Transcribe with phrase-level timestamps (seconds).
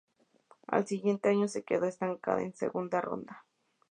[0.65, 3.45] Al siguiente año se quedó estancada en segunda ronda.